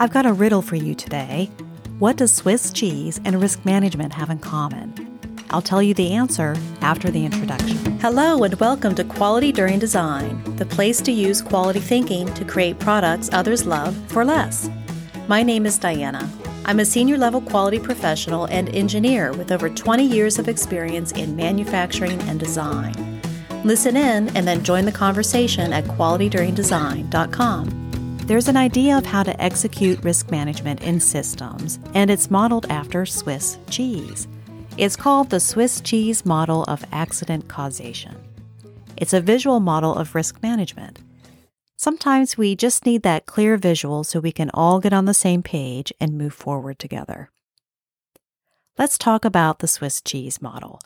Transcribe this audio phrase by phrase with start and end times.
[0.00, 1.50] I've got a riddle for you today.
[1.98, 4.94] What does Swiss cheese and risk management have in common?
[5.50, 7.98] I'll tell you the answer after the introduction.
[7.98, 12.78] Hello, and welcome to Quality During Design, the place to use quality thinking to create
[12.78, 14.70] products others love for less.
[15.26, 16.30] My name is Diana.
[16.64, 21.34] I'm a senior level quality professional and engineer with over 20 years of experience in
[21.34, 23.20] manufacturing and design.
[23.64, 27.87] Listen in and then join the conversation at qualityduringdesign.com.
[28.28, 33.06] There's an idea of how to execute risk management in systems, and it's modeled after
[33.06, 34.28] Swiss cheese.
[34.76, 38.14] It's called the Swiss cheese model of accident causation.
[38.98, 40.98] It's a visual model of risk management.
[41.78, 45.42] Sometimes we just need that clear visual so we can all get on the same
[45.42, 47.30] page and move forward together.
[48.76, 50.80] Let's talk about the Swiss cheese model.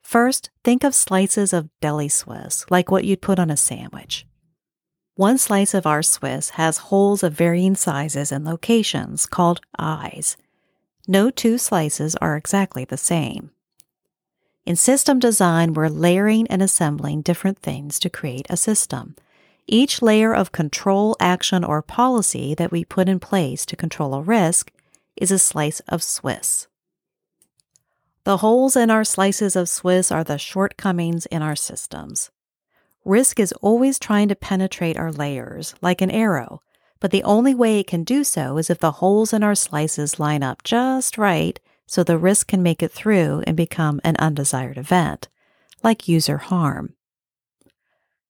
[0.00, 4.24] First, think of slices of deli Swiss, like what you'd put on a sandwich.
[5.20, 10.38] One slice of our Swiss has holes of varying sizes and locations called eyes.
[11.06, 13.50] No two slices are exactly the same.
[14.64, 19.14] In system design, we're layering and assembling different things to create a system.
[19.66, 24.22] Each layer of control, action, or policy that we put in place to control a
[24.22, 24.72] risk
[25.16, 26.66] is a slice of Swiss.
[28.24, 32.30] The holes in our slices of Swiss are the shortcomings in our systems.
[33.04, 36.62] Risk is always trying to penetrate our layers, like an arrow,
[37.00, 40.20] but the only way it can do so is if the holes in our slices
[40.20, 44.78] line up just right so the risk can make it through and become an undesired
[44.78, 45.28] event,
[45.82, 46.94] like user harm.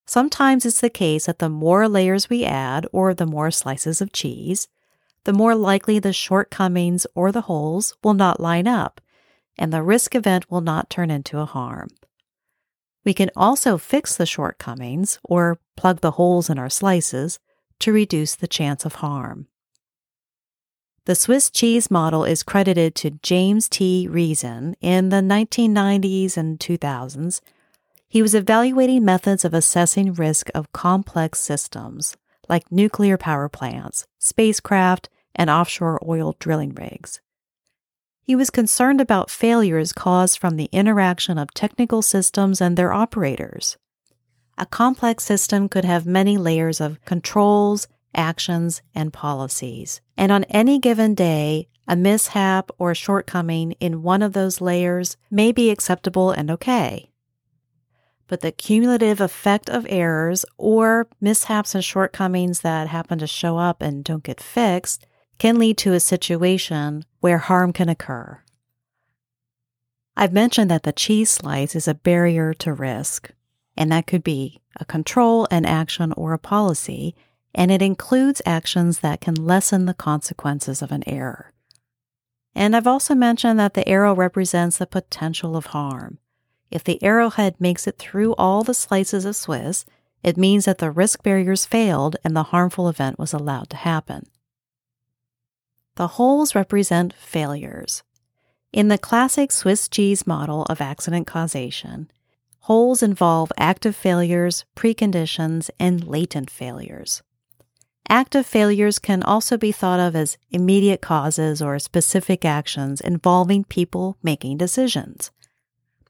[0.07, 4.13] Sometimes it's the case that the more layers we add, or the more slices of
[4.13, 4.67] cheese,
[5.25, 9.01] the more likely the shortcomings or the holes will not line up,
[9.59, 11.91] and the risk event will not turn into a harm.
[13.05, 17.39] We can also fix the shortcomings or plug the holes in our slices
[17.81, 19.47] to reduce the chance of harm.
[21.07, 24.07] The Swiss cheese model is credited to James T.
[24.07, 27.41] Reason in the 1990s and 2000s.
[28.07, 32.17] He was evaluating methods of assessing risk of complex systems
[32.51, 37.21] like nuclear power plants, spacecraft, and offshore oil drilling rigs.
[38.23, 43.77] He was concerned about failures caused from the interaction of technical systems and their operators.
[44.59, 50.01] A complex system could have many layers of controls, actions, and policies.
[50.17, 55.51] And on any given day, a mishap or shortcoming in one of those layers may
[55.51, 57.11] be acceptable and okay.
[58.29, 63.83] But the cumulative effect of errors or mishaps and shortcomings that happen to show up
[63.83, 65.05] and don't get fixed
[65.41, 68.39] can lead to a situation where harm can occur.
[70.15, 73.31] I've mentioned that the cheese slice is a barrier to risk,
[73.75, 77.15] and that could be a control, an action, or a policy,
[77.55, 81.53] and it includes actions that can lessen the consequences of an error.
[82.55, 86.19] And I've also mentioned that the arrow represents the potential of harm.
[86.71, 89.87] If the arrowhead makes it through all the slices of Swiss,
[90.23, 94.27] it means that the risk barriers failed and the harmful event was allowed to happen.
[95.97, 98.03] The holes represent failures.
[98.73, 102.11] In the classic Swiss cheese model of accident causation,
[102.61, 107.23] holes involve active failures, preconditions, and latent failures.
[108.09, 114.17] Active failures can also be thought of as immediate causes or specific actions involving people
[114.23, 115.31] making decisions.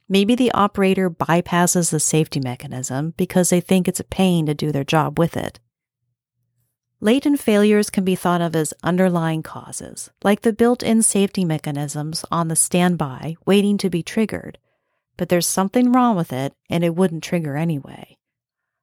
[0.09, 4.73] Maybe the operator bypasses the safety mechanism because they think it's a pain to do
[4.73, 5.61] their job with it.
[7.03, 12.27] Latent failures can be thought of as underlying causes, like the built in safety mechanisms
[12.31, 14.59] on the standby waiting to be triggered,
[15.17, 18.19] but there's something wrong with it and it wouldn't trigger anyway.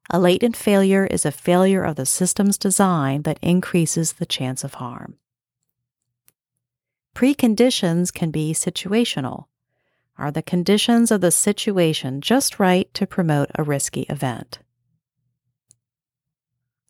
[0.10, 4.76] A latent failure is a failure of the system's design that increases the chance of
[4.76, 5.20] harm.
[7.14, 9.46] Preconditions can be situational.
[10.18, 14.60] Are the conditions of the situation just right to promote a risky event?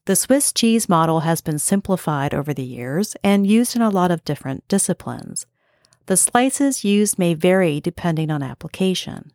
[0.07, 4.09] The Swiss cheese model has been simplified over the years and used in a lot
[4.09, 5.45] of different disciplines.
[6.05, 9.33] The slices used may vary depending on application.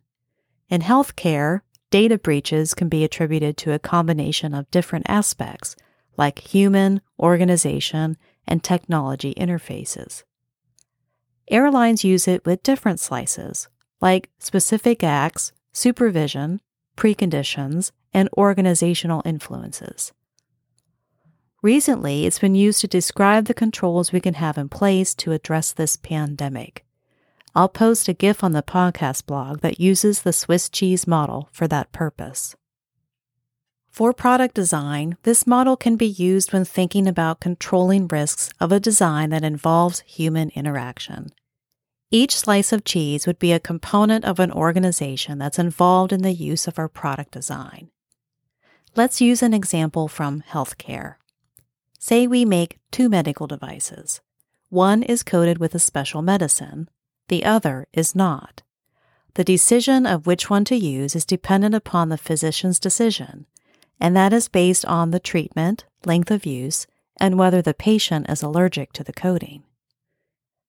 [0.69, 1.61] In healthcare,
[1.91, 5.75] data breaches can be attributed to a combination of different aspects,
[6.17, 10.23] like human, organization, and technology interfaces.
[11.49, 13.67] Airlines use it with different slices,
[14.01, 16.61] like specific acts, supervision,
[16.97, 20.11] preconditions, and organizational influences.
[21.63, 25.71] Recently, it's been used to describe the controls we can have in place to address
[25.71, 26.83] this pandemic.
[27.55, 31.65] I'll post a GIF on the podcast blog that uses the Swiss cheese model for
[31.69, 32.57] that purpose.
[33.89, 38.79] For product design, this model can be used when thinking about controlling risks of a
[38.81, 41.31] design that involves human interaction.
[42.11, 46.33] Each slice of cheese would be a component of an organization that's involved in the
[46.33, 47.89] use of our product design.
[48.97, 51.15] Let's use an example from healthcare.
[52.05, 54.19] Say we make two medical devices.
[54.67, 56.89] One is coated with a special medicine,
[57.29, 58.61] the other is not.
[59.35, 63.45] The decision of which one to use is dependent upon the physician's decision
[64.01, 66.87] and that is based on the treatment, length of use,
[67.21, 69.63] and whether the patient is allergic to the coating.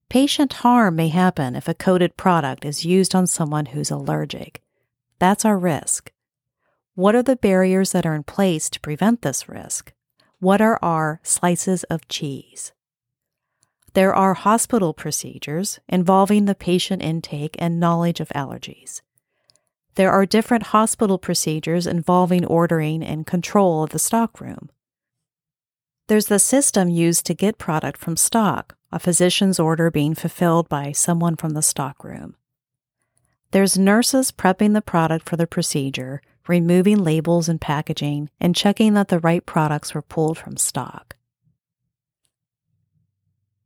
[0.08, 4.62] Patient harm may happen if a coated product is used on someone who's allergic.
[5.18, 6.12] That's our risk.
[6.94, 9.92] What are the barriers that are in place to prevent this risk?
[10.44, 12.74] What are our slices of cheese?
[13.94, 19.00] There are hospital procedures involving the patient intake and knowledge of allergies.
[19.94, 24.68] There are different hospital procedures involving ordering and control of the stockroom.
[26.08, 30.92] There's the system used to get product from stock, a physician's order being fulfilled by
[30.92, 32.36] someone from the stockroom.
[33.52, 39.08] There's nurses prepping the product for the procedure, removing labels and packaging, and checking that
[39.08, 41.16] the right products were pulled from stock.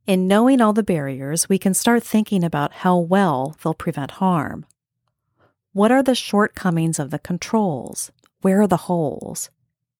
[0.07, 4.65] In knowing all the barriers, we can start thinking about how well they'll prevent harm.
[5.71, 8.11] What are the shortcomings of the controls?
[8.41, 9.51] Where are the holes?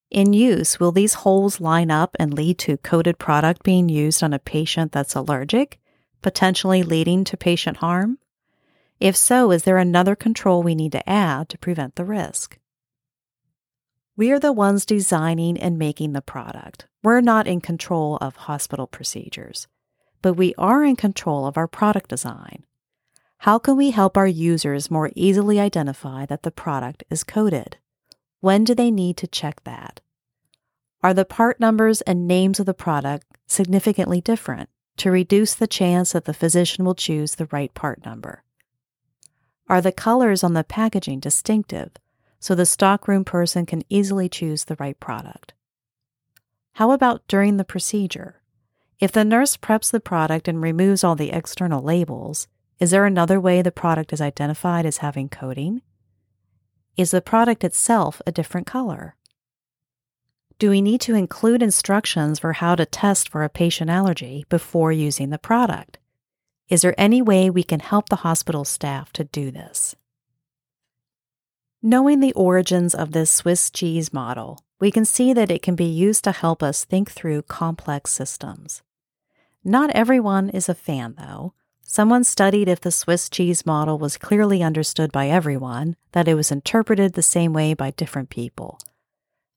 [0.10, 4.34] In use, will these holes line up and lead to coated product being used on
[4.34, 5.80] a patient that's allergic,
[6.24, 8.18] potentially leading to patient harm?
[9.00, 12.58] If so, is there another control we need to add to prevent the risk?
[14.20, 16.88] We are the ones designing and making the product.
[17.02, 19.66] We're not in control of hospital procedures,
[20.22, 22.66] but we are in control of our product design.
[23.38, 27.78] How can we help our users more easily identify that the product is coated?
[28.42, 30.02] When do they need to check that?
[31.02, 34.68] Are the part numbers and names of the product significantly different
[34.98, 38.44] to reduce the chance that the physician will choose the right part number?
[39.70, 41.92] Are the colors on the packaging distinctive
[42.40, 45.54] so the stockroom person can easily choose the right product?
[46.74, 48.42] How about during the procedure?
[49.00, 52.48] If the nurse preps the product and removes all the external labels,
[52.80, 55.82] is there another way the product is identified as having coating?
[56.96, 59.16] Is the product itself a different color?
[60.60, 64.92] Do we need to include instructions for how to test for a patient allergy before
[64.92, 65.98] using the product?
[66.68, 69.96] Is there any way we can help the hospital staff to do this?
[71.82, 75.86] Knowing the origins of this Swiss cheese model, we can see that it can be
[75.86, 78.82] used to help us think through complex systems.
[79.64, 81.54] Not everyone is a fan, though,
[81.92, 86.52] Someone studied if the Swiss cheese model was clearly understood by everyone, that it was
[86.52, 88.80] interpreted the same way by different people.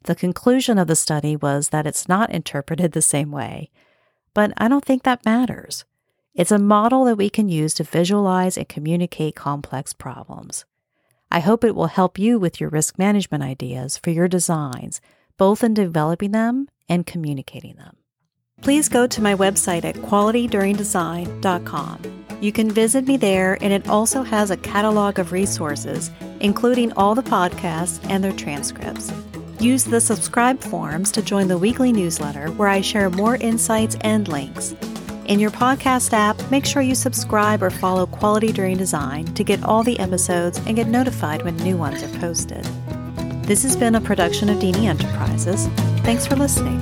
[0.04, 3.70] The conclusion of the study was that it's not interpreted the same way,
[4.32, 5.84] but I don't think that matters.
[6.34, 10.64] It's a model that we can use to visualize and communicate complex problems.
[11.32, 15.00] I hope it will help you with your risk management ideas for your designs,
[15.38, 17.96] both in developing them and communicating them.
[18.60, 22.24] Please go to my website at qualityduringdesign.com.
[22.42, 27.14] You can visit me there, and it also has a catalog of resources, including all
[27.14, 29.10] the podcasts and their transcripts.
[29.58, 34.28] Use the subscribe forms to join the weekly newsletter where I share more insights and
[34.28, 34.74] links.
[35.26, 39.62] In your podcast app, make sure you subscribe or follow Quality During Design to get
[39.62, 42.64] all the episodes and get notified when new ones are posted.
[43.44, 45.68] This has been a production of Deeney Enterprises.
[46.02, 46.80] Thanks for listening.